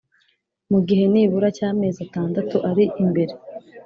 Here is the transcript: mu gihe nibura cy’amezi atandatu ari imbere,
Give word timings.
mu 0.71 0.79
gihe 0.87 1.03
nibura 1.11 1.47
cy’amezi 1.57 1.99
atandatu 2.07 2.55
ari 2.69 2.85
imbere, 3.03 3.33